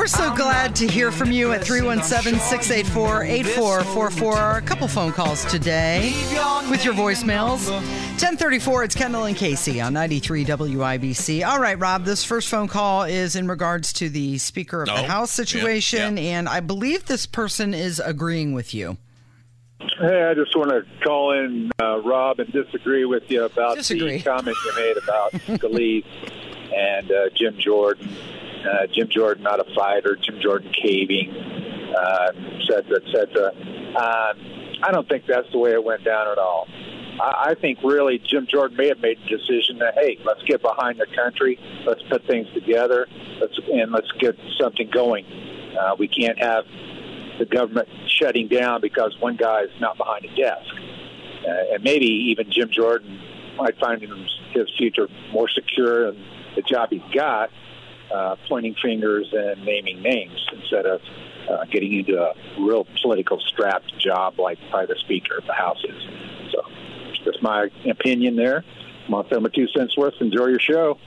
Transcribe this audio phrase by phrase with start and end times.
[0.00, 4.56] We're so glad to hear from you at 317 684 8444.
[4.56, 6.14] A couple phone calls today
[6.70, 7.70] with your voicemails.
[7.70, 11.46] 1034, it's Kendall and Casey on 93 WIBC.
[11.46, 14.94] All right, Rob, this first phone call is in regards to the Speaker of the
[14.94, 18.96] Oh, House yeah, situation, and I believe this person is agreeing with you.
[20.00, 24.16] Hey, I just want to call in, uh, Rob, and disagree with you about Disagree.
[24.16, 26.06] the comment you made about Scalise
[26.74, 28.08] and uh, Jim Jordan.
[28.60, 31.30] Uh, Jim Jordan not a fighter, Jim Jordan caving,
[31.96, 33.48] uh, et cetera, et cetera.
[33.96, 36.66] Um, I don't think that's the way it went down at all.
[37.20, 40.62] I, I think really Jim Jordan may have made the decision that hey, let's get
[40.62, 43.06] behind the country, let's put things together,
[43.40, 45.24] let's and let's get something going.
[45.78, 46.64] Uh, we can't have
[47.38, 50.74] the government shutting down because one guy is not behind a desk.
[51.46, 53.18] Uh, and maybe even Jim Jordan
[53.56, 56.22] might find his future more secure in
[56.54, 57.50] the job he's got,
[58.12, 61.00] uh, pointing fingers and naming names instead of
[61.48, 65.82] uh, getting into a real political strapped job like probably the Speaker of the House
[65.84, 66.02] is.
[66.52, 66.62] So
[67.24, 68.64] that's my opinion there.
[69.08, 70.14] To throw two cents worth.
[70.20, 70.98] Enjoy your show.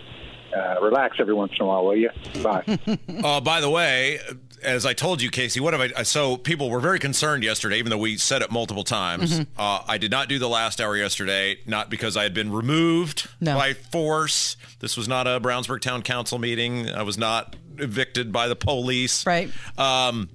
[0.56, 2.10] Uh, relax every once in a while, will you?
[2.42, 2.64] Bye.
[3.24, 4.20] Uh, by the way,
[4.64, 6.04] as I told you, Casey, what have I?
[6.04, 9.40] So people were very concerned yesterday, even though we said it multiple times.
[9.40, 9.60] Mm-hmm.
[9.60, 13.30] Uh, I did not do the last hour yesterday, not because I had been removed
[13.40, 13.56] No.
[13.56, 14.58] by force.
[14.80, 16.90] This was not a Brownsburg Town Council meeting.
[16.90, 19.26] I was not evicted by the police.
[19.26, 19.50] Right.
[19.78, 20.30] Um,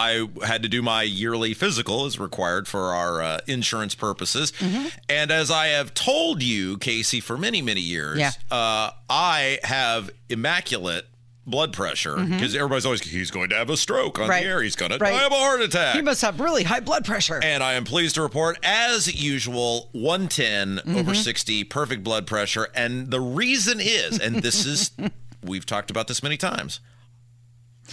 [0.00, 4.52] I had to do my yearly physical as required for our uh, insurance purposes.
[4.52, 4.86] Mm-hmm.
[5.08, 8.32] And as I have told you, Casey, for many, many years, Yeah.
[8.50, 11.06] uh, I have immaculate
[11.46, 14.30] blood pressure because everybody's always, he's going to have a stroke on Mm-hmm.
[14.30, 14.42] Right.
[14.44, 14.62] the air.
[14.62, 14.98] He's going Right.
[14.98, 15.96] to die of a heart attack.
[15.96, 17.40] he must have really high blood pressure.
[17.42, 20.96] and I am pleased to report, as usual, 110 Mm-hmm.
[20.96, 22.68] over 60, perfect blood pressure.
[22.74, 24.92] And the reason is, and this is,
[25.44, 26.80] we've talked about this many times.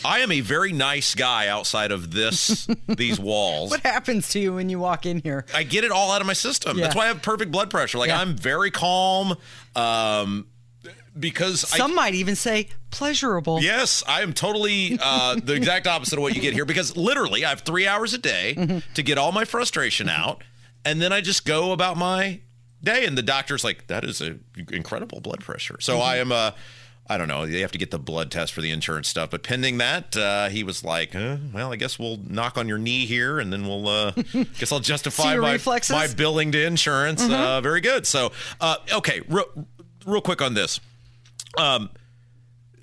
[0.06, 3.72] I am a very nice guy outside of this, these walls.
[3.72, 5.46] what happens to you when you walk in here?
[5.54, 6.78] I get it all out of my system.
[6.78, 7.98] That's why I have perfect blood pressure.
[7.98, 8.20] Like Yeah.
[8.22, 9.36] I'm very calm,
[9.76, 10.48] um,
[11.20, 13.60] because I, Some might even say pleasurable.
[13.62, 17.44] Yes, I am totally uh, the exact opposite of what you get here because literally
[17.44, 18.80] I have three hours a day Mm-hmm.
[18.94, 20.44] to get all my frustration out,
[20.86, 22.42] and then I just go about my
[22.84, 23.06] day.
[23.06, 24.38] And the doctor's like, "That is a
[24.72, 26.02] incredible blood pressure." So Mm-hmm.
[26.04, 26.56] I am a.
[27.10, 27.46] I don't know.
[27.46, 30.50] They have to get the blood test for the insurance stuff, but pending that, uh,
[30.50, 33.66] he was like, uh, "Well, I guess we'll knock on your knee here, and then
[33.66, 33.88] we'll.
[33.88, 34.12] Uh,
[34.60, 35.94] guess I'll justify my reflexes?
[35.94, 37.24] my billing to insurance.
[37.28, 38.06] Uh, very good.
[38.06, 39.46] So, uh, okay, real,
[40.06, 40.80] real quick on this.
[41.58, 41.90] Um,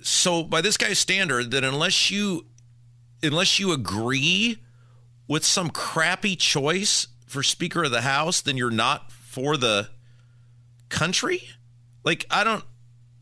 [0.01, 2.45] so by this guy's standard, that unless you
[3.21, 4.57] unless you agree
[5.27, 9.89] with some crappy choice for Speaker of the House, then you're not for the
[10.89, 11.43] country.
[12.03, 12.63] Like I don't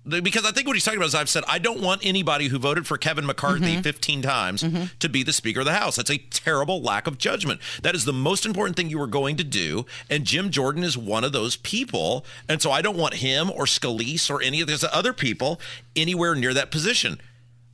[0.06, 2.60] because I think what he's talking about is I've said I don't want anybody who
[2.60, 3.82] voted for Kevin McCarthy mm-hmm.
[3.82, 4.86] 15 times mm-hmm.
[5.00, 5.96] to be the Speaker of the House.
[5.96, 7.62] That's a terrible lack of judgment.
[7.82, 10.98] That is the most important thing you were going to do, and Jim Jordan is
[10.98, 12.26] one of those people.
[12.50, 15.60] And so I don't want him or Scalise or any of those other people
[15.96, 17.20] anywhere near that position.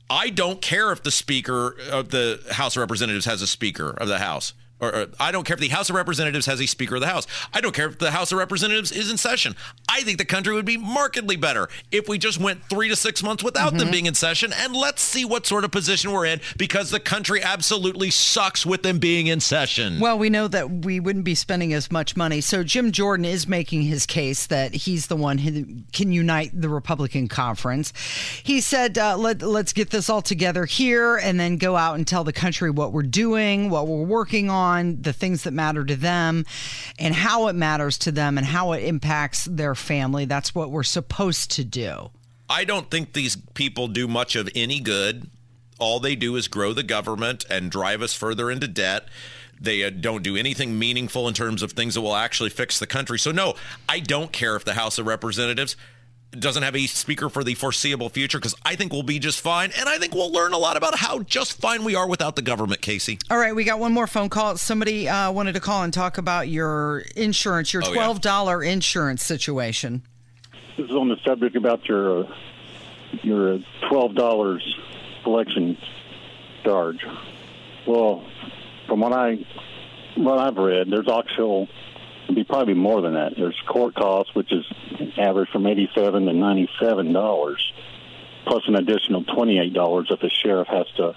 [0.08, 3.90] I don't care if the Speaker uh, of the House of Representatives has a Speaker
[3.90, 4.54] of the House.
[4.80, 7.06] Or, or I don't care if the House of Representatives has a Speaker of the
[7.06, 7.26] House.
[7.52, 9.54] I don't care if the House of Representatives is in session.
[9.88, 13.22] I think the country would be markedly better if we just went three to six
[13.22, 14.52] months without them being in session.
[14.52, 18.82] And let's see what sort of position we're in because the country absolutely sucks with
[18.82, 20.00] them being in session.
[20.00, 22.40] Well, we know that we wouldn't be spending as much money.
[22.40, 26.68] So Jim Jordan is making his case that he's the one who can unite the
[26.68, 27.92] Republican conference.
[28.42, 32.06] He said, uh, Let, let's get this all together here and then go out and
[32.06, 34.69] tell the country what we're doing, what we're working on,
[35.02, 36.44] the things that matter to them,
[36.98, 40.24] and how it matters to them and how it impacts their family.
[40.24, 42.10] That's what we're supposed to do.
[42.48, 45.30] I don't think these people do much of any good.
[45.78, 49.06] All they do is grow the government and drive us further into debt.
[49.60, 52.86] They uh, don't do anything meaningful in terms of things that will actually fix the
[52.86, 53.18] country.
[53.18, 53.54] So, no,
[53.88, 55.76] I don't care if the House of Representatives
[56.32, 59.72] doesn't have a speaker for the foreseeable future because I think we'll be just fine.
[59.78, 62.42] And I think we'll learn a lot about how just fine we are without the
[62.42, 63.18] government, Casey.
[63.30, 64.56] All right, we got one more phone call.
[64.56, 68.06] Somebody uh, wanted to call and talk about your insurance, your Oh, yeah.
[68.06, 70.02] $12 insurance situation.
[70.76, 72.34] This is on the subject about your uh,
[73.22, 74.62] your twelve dollars
[75.24, 75.76] collection
[76.64, 77.04] charge.
[77.86, 78.24] Well,
[78.86, 79.44] from what I
[80.16, 81.68] what I've read, there's actual
[82.30, 83.34] it'd be probably more than that.
[83.36, 84.64] There's court costs, which is
[85.18, 87.60] average from eighty seven to ninety seven dollars,
[88.46, 91.16] plus an additional twenty eight dollars if the sheriff has to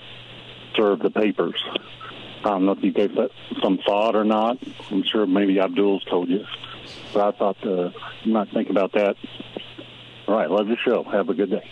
[0.75, 1.61] serve the papers.
[2.43, 3.29] I don't know if you gave that
[3.61, 4.57] some thought or not.
[4.89, 6.45] I'm sure maybe Abdul's told you,
[7.13, 7.91] but I thought uh,
[8.23, 9.15] you might think about that.
[10.33, 11.03] All right, love your show.
[11.03, 11.69] Have a good day.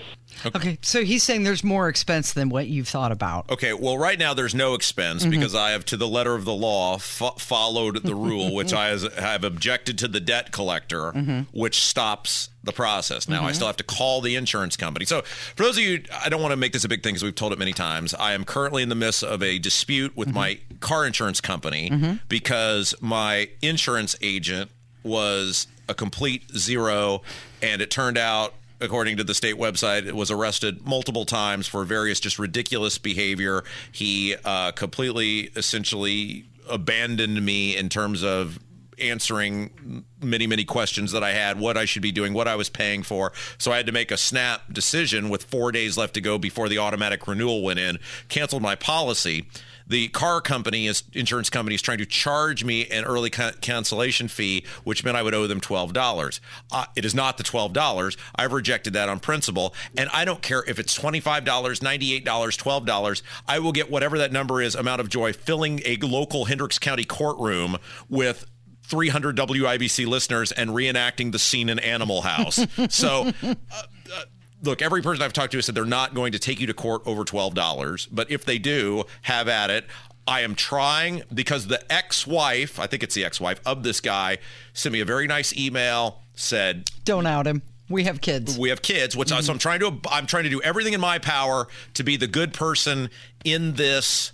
[0.56, 3.50] Okay, so he's saying there's more expense than what you've thought about.
[3.50, 5.32] Okay, well, right now there's no expense mm-hmm.
[5.32, 8.90] because I have, to the letter of the law, fo- followed the rule, which I
[8.90, 11.60] has, have objected to the debt collector, mm-hmm.
[11.60, 13.28] which stops the process.
[13.28, 13.54] Now I mm-hmm.
[13.56, 15.06] still have to call the insurance company.
[15.06, 17.24] So, for those of you, I don't want to make this a big thing because
[17.24, 18.14] we've told it many times.
[18.14, 22.94] I am currently in the midst of a dispute with my car insurance company because
[23.02, 24.70] my insurance agent
[25.04, 27.22] was a complete zero,
[27.62, 31.84] and it turned out according to the state website, it was arrested multiple times for
[31.84, 33.64] various just ridiculous behavior.
[33.92, 38.60] He uh, completely, essentially, abandoned me in terms of
[39.02, 42.70] answering many, many questions that I had, what I should be doing, what I was
[42.70, 43.34] paying for.
[43.58, 46.70] So I had to make a snap decision with four days left to go before
[46.70, 47.98] the automatic renewal went in,
[48.30, 49.48] canceled my policy.
[49.88, 54.30] The car company, is insurance company, is trying to charge me an early ca- cancellation
[54.30, 56.40] fee, which meant I would owe them twelve dollars.
[56.72, 58.16] Uh, it is not the twelve dollars.
[58.34, 62.14] I've rejected that on principle, and I don't care if it's twenty five dollars, ninety
[62.14, 63.22] eight dollars, twelve dollars.
[63.50, 67.04] I will get whatever that number is, amount of joy, filling a local Hendricks County
[67.04, 67.78] courtroom
[68.08, 68.46] with
[68.92, 72.60] 300 WIBC listeners and reenacting the scene in Animal House.
[72.90, 74.24] So, uh, uh,
[74.64, 76.74] look, every person I've talked to has said they're not going to take you to
[76.74, 78.08] court over $12.
[78.12, 79.86] But if they do, have at it.
[80.28, 84.00] I am trying because the ex wife, I think it's the ex wife of this
[84.02, 84.38] guy,
[84.74, 87.62] sent me a very nice email, said, Don't out him.
[87.90, 88.58] We have kids.
[88.58, 91.20] we have kids which so i'm trying to i'm trying to do everything in my
[91.20, 93.10] power to be the good person
[93.44, 94.32] in this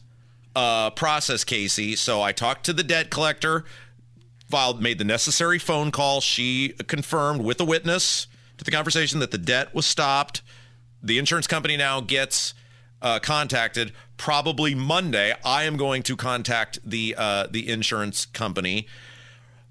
[0.56, 3.66] uh, process casey so i talked to the debt collector
[4.50, 6.22] filed made the necessary phone call.
[6.22, 8.28] She confirmed with a witness
[8.58, 10.42] to the conversation that the debt was stopped.
[11.04, 12.54] The insurance company now gets
[13.02, 15.34] uh, contacted probably monday.
[15.44, 18.88] I am going to contact the uh, the insurance company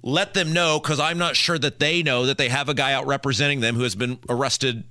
[0.06, 2.92] let them know because I'm not sure that they know that they have a guy
[2.92, 4.84] out representing them who has been arrested,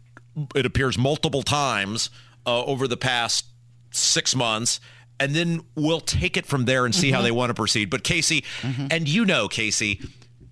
[0.53, 2.09] it appears, multiple times
[2.45, 3.45] uh, over the past
[3.91, 4.81] six months.
[5.19, 7.25] And then we'll take it from there and see how mm-hmm.
[7.25, 7.89] they want to proceed.
[7.89, 8.87] But Casey, mm-hmm.
[8.91, 10.01] and you know, Casey,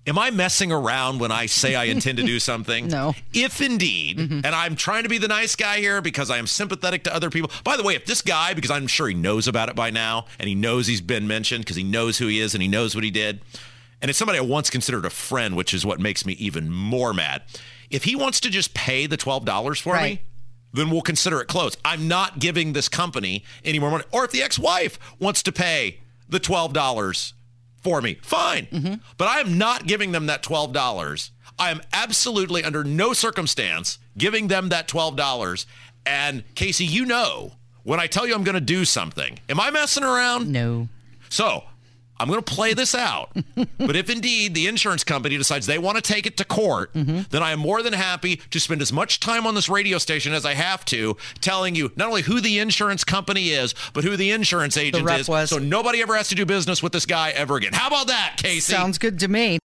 [0.06, 2.88] am I messing around when I say I intend to do something?
[2.88, 3.14] No.
[3.32, 4.40] If indeed, mm-hmm.
[4.44, 7.30] and I'm trying to be the nice guy here because I am sympathetic to other
[7.30, 7.50] people.
[7.62, 10.26] By the way, if this guy, because I'm sure he knows about it by now,
[10.38, 12.94] and he knows he's been mentioned because he knows who he is and he knows
[12.94, 13.40] what he did,
[14.00, 17.14] and it's somebody I once considered a friend, which is what makes me even more
[17.14, 17.42] mad.
[17.90, 20.20] If he wants to just pay the $12 for Right.
[20.20, 20.22] me,
[20.74, 21.78] then we'll consider it closed.
[21.84, 24.04] I'm not giving this company any more money.
[24.12, 27.32] Or if the ex-wife wants to pay the $12
[27.76, 28.66] for me, fine.
[28.66, 28.94] Mm-hmm.
[29.16, 31.30] But I am not giving them that $12.
[31.58, 35.66] I am absolutely under no circumstance giving them that $12.
[36.04, 37.52] And Casey, you know,
[37.84, 40.50] when I tell you I'm going to do something, am I messing around?
[40.50, 40.88] No.
[41.28, 41.64] So
[42.18, 43.30] I'm going to play this out.
[43.78, 47.22] but if indeed the insurance company decides they want to take it to court, mm-hmm.
[47.30, 50.32] then I am more than happy to spend as much time on this radio station
[50.32, 54.16] as I have to telling you not only who the insurance company is, but who
[54.16, 55.28] the insurance agent rep is.
[55.28, 55.50] was.
[55.50, 57.72] So nobody ever has to do business with this guy ever again.
[57.72, 58.72] How about that, Casey?
[58.72, 59.58] Sounds good to me.